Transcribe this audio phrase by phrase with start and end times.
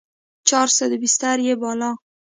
[0.47, 1.89] چارصد بستر يې باله.